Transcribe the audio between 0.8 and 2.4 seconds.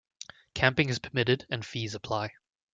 is permitted and fees apply.